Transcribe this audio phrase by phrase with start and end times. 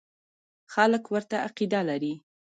[0.73, 2.13] خلک ورته عقیده لري.